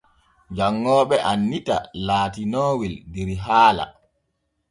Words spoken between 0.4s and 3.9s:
Janŋooɓe annita laatinoowel der haala.